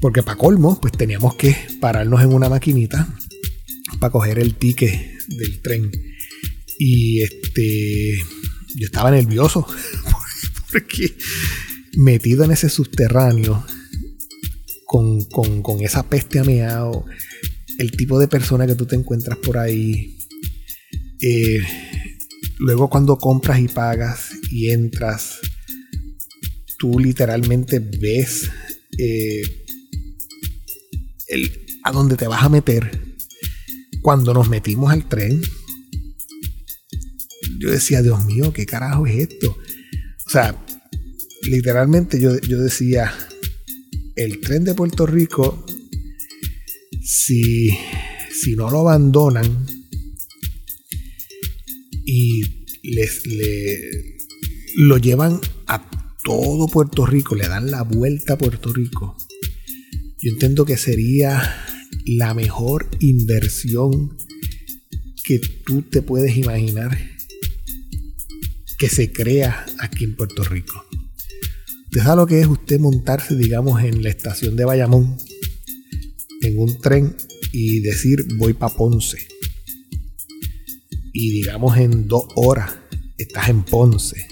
[0.00, 3.08] Porque para colmo, pues teníamos que pararnos en una maquinita
[3.98, 4.92] para coger el ticket
[5.26, 5.90] del tren.
[6.78, 8.18] Y este,
[8.76, 9.66] yo estaba nervioso
[10.70, 11.16] porque
[11.96, 13.66] metido en ese subterráneo
[14.88, 17.04] con, esa peste ameado,
[17.78, 20.18] el tipo de persona que tú te encuentras por ahí.
[21.20, 21.60] Eh,
[22.58, 25.40] luego cuando compras y pagas y entras,
[26.78, 28.50] tú literalmente ves
[28.98, 29.42] eh,
[31.28, 31.50] el,
[31.84, 32.90] a dónde te vas a meter
[34.00, 35.42] cuando nos metimos al tren,
[37.58, 39.50] yo decía, Dios mío, ¿qué carajo es esto?
[40.26, 40.56] O sea,
[41.42, 43.12] literalmente yo, yo decía,
[44.18, 45.64] el tren de Puerto Rico,
[47.00, 47.70] si,
[48.32, 49.66] si no lo abandonan
[52.04, 52.42] y
[52.82, 53.22] les,
[54.76, 55.88] lo llevan a
[56.24, 59.16] todo Puerto Rico, le dan la vuelta a Puerto Rico,
[60.20, 61.40] yo entiendo que sería
[62.04, 64.18] la mejor inversión
[65.24, 66.98] que tú te puedes imaginar
[68.78, 70.87] que se crea aquí en Puerto Rico.
[71.88, 75.16] ¿Usted sabe lo que es usted montarse, digamos, en la estación de Bayamón,
[76.42, 77.16] en un tren
[77.50, 79.26] y decir voy para Ponce?
[81.14, 82.72] Y digamos en dos horas
[83.16, 84.28] estás en Ponce,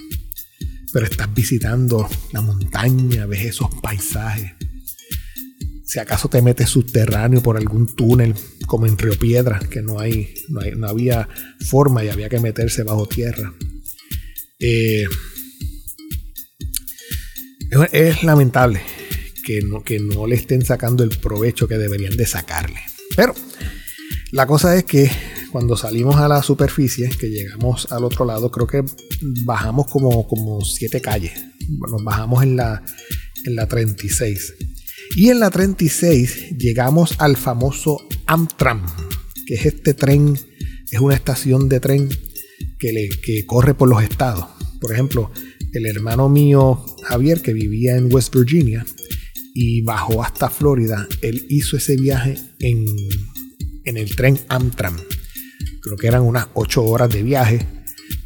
[0.93, 4.51] pero estás visitando la montaña, ves esos paisajes.
[5.83, 8.35] Si acaso te metes subterráneo por algún túnel,
[8.67, 11.27] como en Río Piedra, que no, hay, no, no había
[11.65, 13.51] forma y había que meterse bajo tierra.
[14.59, 15.05] Eh,
[17.91, 18.81] es, lamentable
[19.43, 22.79] que no, que no le estén sacando el provecho que deberían de sacarle.
[23.15, 23.33] Pero
[24.31, 25.09] la cosa es que
[25.51, 28.83] cuando salimos a la superficie, que llegamos al otro lado, creo que
[29.45, 31.31] bajamos como, como siete calles.
[31.69, 32.83] Nos bajamos en la,
[33.45, 34.55] en la 36.
[35.15, 38.85] Y en la 36 llegamos al famoso Amtram,
[39.45, 40.37] que es este tren,
[40.91, 42.09] es una estación de tren
[42.77, 44.45] que, le, que corre por los estados.
[44.81, 45.31] Por ejemplo,
[45.73, 48.85] el hermano mío Javier, que vivía en West Virginia
[49.53, 52.85] y bajó hasta Florida, él hizo ese viaje en,
[53.85, 54.97] en el tren Amtram.
[55.81, 57.65] Creo que eran unas 8 horas de viaje.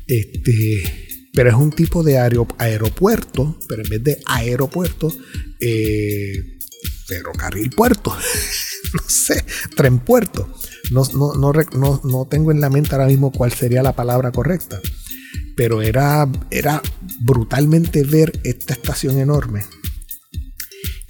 [0.07, 5.13] Este, pero es un tipo de aeropuerto, pero en vez de aeropuerto,
[5.59, 6.59] eh,
[7.07, 8.13] ferrocarril puerto.
[8.93, 10.53] no sé, tren puerto.
[10.91, 14.81] No, no, no, no, tengo en la mente ahora mismo cuál sería la palabra correcta
[15.55, 16.81] pero era, era
[17.21, 19.63] brutalmente ver esta estación enorme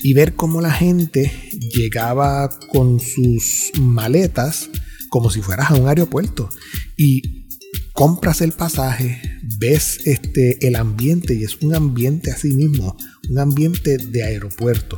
[0.04, 1.32] y ver cómo la gente
[1.76, 4.70] llegaba con sus maletas
[5.10, 6.50] como si fueras a un aeropuerto.
[6.98, 7.48] Y
[7.94, 9.22] compras el pasaje,
[9.60, 12.98] ves este, el ambiente y es un ambiente así mismo,
[13.30, 14.98] un ambiente de aeropuerto.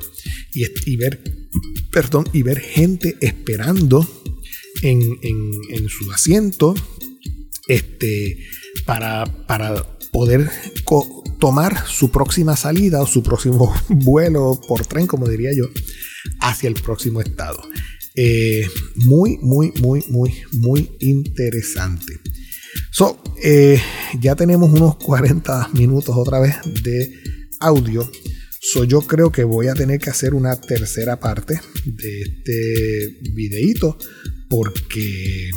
[0.54, 1.22] Y, y ver,
[1.92, 4.08] perdón, y ver gente esperando
[4.84, 6.76] en, en su asiento,
[7.68, 8.38] este,
[8.86, 10.50] para, para poder
[11.40, 15.66] tomar su próxima salida o su próximo vuelo por tren, como diría yo,
[16.40, 17.62] hacia el próximo estado.
[18.16, 18.66] Eh,
[18.96, 22.20] muy, muy, muy, muy, muy interesante.
[22.92, 23.82] So, eh,
[24.20, 27.12] ya tenemos unos 40 minutos otra vez de
[27.60, 28.10] audio.
[28.62, 33.98] So, yo creo que voy a tener que hacer una tercera parte de este videíto
[34.48, 35.50] porque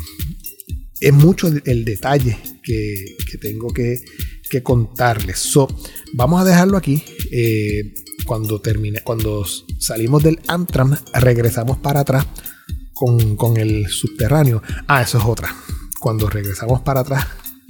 [0.99, 4.03] es mucho el detalle que, tengo que,
[4.63, 5.39] contarles.
[5.39, 5.67] So,
[6.13, 7.03] vamos a dejarlo aquí.
[7.31, 7.93] Eh,
[8.25, 9.45] cuando termine, cuando
[9.79, 12.25] salimos del Amtram, regresamos para atrás
[12.93, 14.61] con, el subterráneo.
[14.87, 15.55] Ah, eso es otra.
[15.99, 17.25] Cuando regresamos para atrás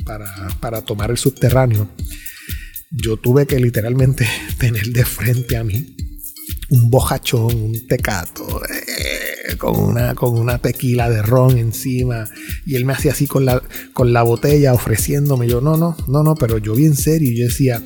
[0.06, 0.26] para,
[0.60, 1.90] para tomar el subterráneo,
[2.92, 5.96] yo tuve que literalmente tener de frente a mí
[6.70, 8.61] un bojachón, un tecato.
[8.63, 12.26] Eh, con una, con una tequila de ron encima.
[12.65, 13.61] Y él me hacía así con la,
[13.93, 15.47] con la botella ofreciéndome.
[15.47, 17.32] Yo, no, no, no, no, pero yo bien serio.
[17.32, 17.82] Y yo decía,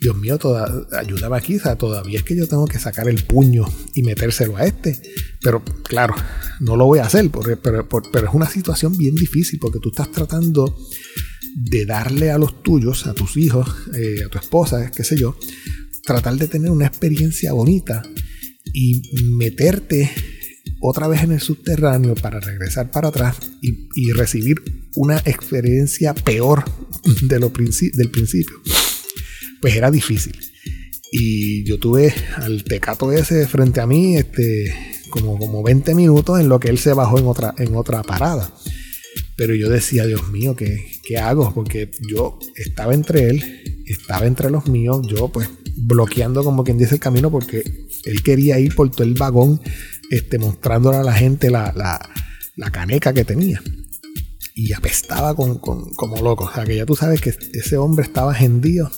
[0.00, 1.58] Dios mío, toda, ayúdame aquí.
[1.78, 3.64] todavía es que yo tengo que sacar el puño
[3.94, 5.00] y metérselo a este.
[5.42, 6.14] Pero claro,
[6.60, 9.90] no lo voy a hacer, porque, pero, pero es una situación bien difícil porque tú
[9.90, 10.76] estás tratando
[11.54, 15.36] de darle a los tuyos, a tus hijos, eh, a tu esposa, qué sé yo,
[16.10, 18.02] tratar de tener una experiencia bonita
[18.72, 19.00] y
[19.38, 20.10] meterte
[20.80, 24.56] otra vez en el subterráneo para regresar para atrás y, recibir
[24.96, 26.64] una experiencia peor
[27.28, 28.56] de lo del principio.
[29.60, 30.36] Pues era difícil.
[31.12, 34.74] Y yo tuve al tecato ese frente a mí este,
[35.10, 38.52] como, como 20 minutos en lo que él se bajó en otra, en otra parada.
[39.36, 41.54] Pero yo decía, Dios mío, ¿qué, ¿qué hago?
[41.54, 45.48] Porque yo estaba entre él, estaba entre los míos, yo pues
[45.80, 47.62] bloqueando como quien dice el camino porque
[48.04, 49.60] él quería ir por todo el vagón
[50.10, 52.00] este, mostrándole a la gente la,
[52.72, 53.62] caneca que tenía.
[54.54, 56.44] Y apestaba como loco.
[56.44, 58.90] O sea que ya tú sabes que ese hombre estaba hendido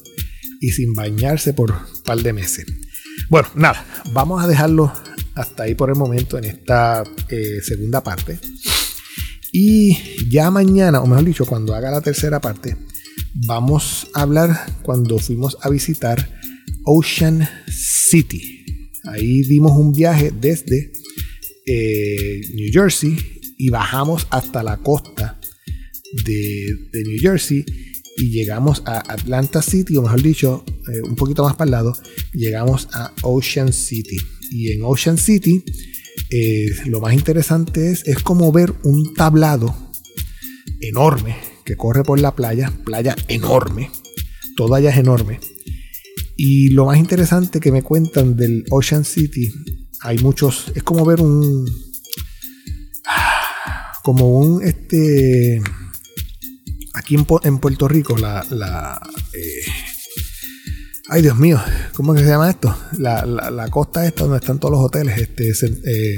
[0.61, 2.67] y sin bañarse por un par de meses.
[3.29, 4.93] Bueno, nada, vamos a dejarlo
[5.35, 8.39] hasta ahí por el momento en esta eh, segunda parte.
[9.53, 9.99] Y
[10.31, 12.77] ya mañana, o mejor dicho, cuando haga la tercera parte,
[13.35, 16.41] vamos a hablar cuando fuimos a visitar
[16.85, 18.65] Ocean City.
[19.05, 20.93] Ahí dimos un viaje desde
[21.67, 23.17] eh, New Jersey
[23.59, 25.41] y bajamos hasta la costa
[26.25, 27.65] de, New Jersey
[28.17, 31.97] y llegamos a Atlanta City, o mejor dicho, eh, un poquito más para el lado,
[32.33, 34.17] llegamos a Ocean City.
[34.51, 35.65] Y en Ocean City,
[36.31, 39.75] eh, lo más interesante es, es como ver un tablado
[40.81, 43.91] enorme que corre por la playa, playa enorme,
[44.57, 45.41] todo allá es enorme.
[46.37, 49.53] Y lo más interesante que me cuentan del Ocean City,
[50.01, 51.67] hay muchos, es como ver un,
[54.03, 55.63] como un, este,
[56.95, 59.01] aquí en, Puerto Rico, la, la
[59.33, 59.71] eh,
[61.09, 61.63] ay Dios mío,
[61.95, 62.77] ¿cómo que se llama esto?
[62.99, 66.17] La, costa esta donde están todos los hoteles, este, eh,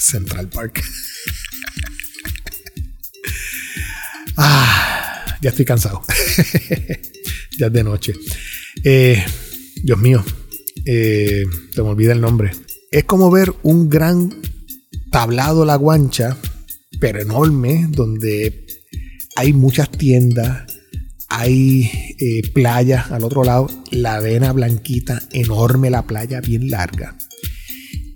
[0.00, 0.82] Central Park.
[4.36, 6.02] ah, ya estoy cansado.
[7.58, 8.14] ya es de noche.
[8.84, 9.22] Eh,
[9.82, 10.24] Dios mío,
[10.84, 11.44] se
[11.76, 12.52] me olvida el nombre.
[12.90, 14.42] Es como ver un gran
[15.10, 16.36] tablado la guancha,
[17.00, 18.66] pero enorme, donde
[19.36, 20.66] hay muchas tiendas,
[21.28, 27.16] hay eh, playas al otro lado, la arena blanquita, enorme la playa, bien larga.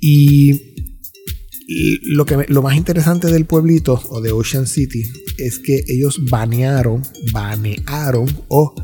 [0.01, 0.75] Y
[2.03, 5.03] lo, que, lo más interesante del pueblito o de Ocean City
[5.39, 7.03] es que ellos banearon,
[7.33, 8.75] banearon o,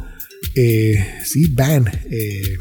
[0.54, 2.56] eh, sí, ban, eh,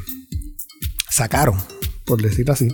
[1.09, 1.57] sacaron,
[2.05, 2.67] por decirlo así,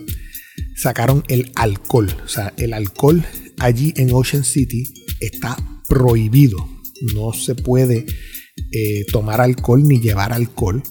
[0.76, 2.16] sacaron el alcohol.
[2.24, 3.26] O sea, el alcohol
[3.60, 8.06] allí en Ocean City está prohibido no se puede
[8.72, 10.84] eh, tomar alcohol ni llevar alcohol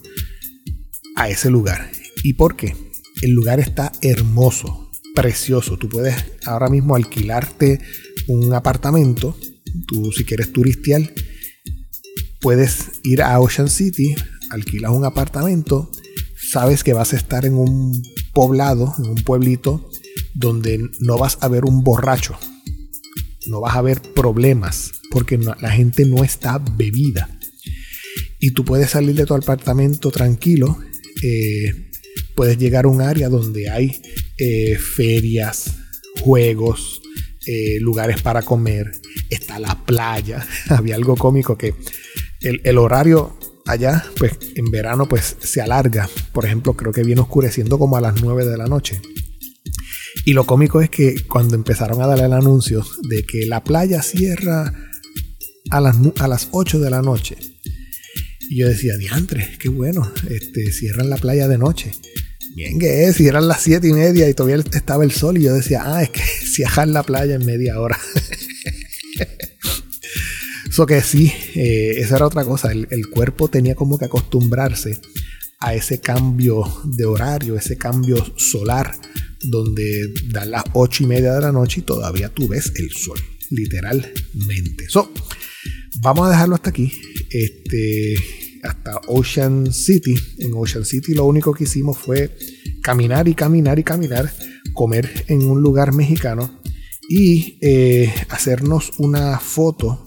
[1.17, 1.91] a ese lugar.
[2.23, 2.75] ¿Y por qué?
[3.23, 5.79] El lugar está hermoso, precioso.
[5.79, 6.15] Tú puedes
[6.45, 7.81] ahora mismo alquilarte
[8.29, 9.37] un apartamento.
[9.87, 11.13] Tú si quieres turistial,
[12.47, 14.15] puedes ir a Ocean City,
[14.51, 15.91] alquilas un apartamento,
[16.37, 18.01] sabes que vas a estar en un
[18.33, 19.91] poblado, en un pueblito,
[20.33, 22.39] donde no vas a ver un borracho,
[23.49, 27.37] no vas a ver problemas, porque la gente no está bebida.
[28.39, 30.79] Y tú puedes salir de tu apartamento tranquilo,
[31.25, 31.91] eh,
[32.37, 34.01] puedes llegar a un área donde hay
[34.39, 35.73] eh, ferias,
[36.23, 37.03] juegos,
[37.45, 38.93] eh, lugares para comer,
[39.31, 40.47] está la playa.
[40.69, 41.75] Había algo cómico que
[42.41, 46.09] el, el, horario allá, pues en verano, pues se alarga.
[46.33, 49.01] Por ejemplo, creo que viene oscureciendo como a las 9 de la noche.
[50.25, 54.03] Y lo cómico es que cuando empezaron a darle el anuncio de que la playa
[54.03, 54.73] cierra
[55.71, 57.37] a las, a las 8 de la noche.
[58.49, 61.93] Y yo decía, diantre, qué bueno, este, cierran la playa de noche.
[62.55, 65.43] Bien que es, si eran las 7 y media y todavía estaba el sol y
[65.43, 67.99] yo decía, ah, es que cierran la playa en media hora.
[70.77, 75.01] Eso que sí, eh, esa era otra cosa, el, el, cuerpo tenía como que acostumbrarse
[75.59, 78.95] a ese cambio de horario, ese cambio solar,
[79.41, 83.19] donde dan las 8 y media de la noche y todavía tú ves el sol,
[83.49, 84.87] literalmente.
[84.91, 85.11] So,
[86.03, 86.93] vamos a dejarlo hasta aquí.
[87.31, 88.15] Este,
[88.63, 90.15] hasta Ocean City.
[90.41, 92.37] En Ocean City lo único que hicimos fue
[92.83, 94.31] caminar y caminar y caminar,
[94.75, 96.61] comer en un lugar mexicano
[97.09, 100.05] y eh, hacernos una foto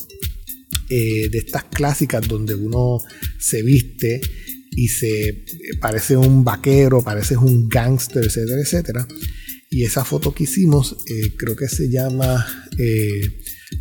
[0.89, 2.99] eh, de estas clásicas donde uno
[3.37, 4.21] se viste
[4.71, 5.45] y se
[5.79, 9.07] parece un vaquero, parece un gángster, etcétera, etcétera.
[9.71, 12.45] Y esa foto que hicimos eh, creo que se llama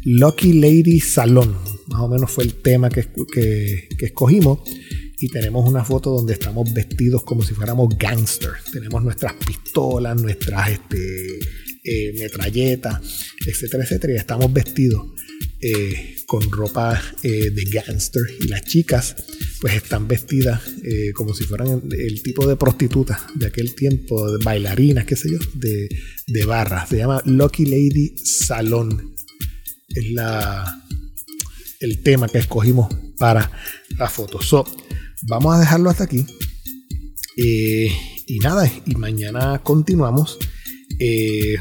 [0.04, 1.56] Lucky Lady Salón
[1.88, 4.61] más o menos fue el tema que, escogimos.
[5.20, 8.70] Y tenemos una foto donde estamos vestidos como si fuéramos gangsters.
[8.72, 11.38] Tenemos nuestras pistolas, nuestras este,
[11.82, 13.00] eh, metralletas,
[13.44, 14.12] etcétera, etcétera.
[14.12, 15.09] Y estamos vestidos
[15.61, 18.22] eh, con ropa eh, de gangster.
[18.41, 19.16] Y las chicas,
[19.61, 20.61] pues están vestidas
[21.14, 25.39] como si fueran el, tipo de prostitutas de aquel tiempo, de bailarinas, qué sé yo,
[25.55, 25.89] de,
[26.26, 26.86] de barra.
[26.86, 29.14] Se llama Lucky Lady Salón.
[29.89, 30.84] Es la,
[31.80, 33.51] el tema que escogimos para
[33.99, 34.41] la foto.
[34.41, 34.64] So,
[35.22, 36.24] vamos a dejarlo hasta aquí.
[37.36, 37.91] Eh,
[38.26, 40.39] y nada, y mañana continuamos.
[40.99, 41.57] Eh,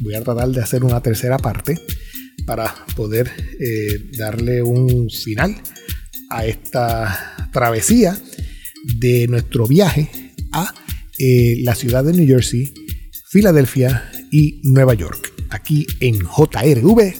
[0.00, 1.80] voy a tratar de hacer una tercera parte
[2.46, 3.30] para poder
[3.60, 5.54] eh, darle un final
[6.30, 8.18] a esta travesía
[9.00, 10.08] de nuestro viaje
[10.52, 10.72] a
[11.18, 12.74] la ciudad de New Jersey,
[13.30, 15.32] Filadelfia y Nueva York.
[15.48, 17.14] Aquí en JRV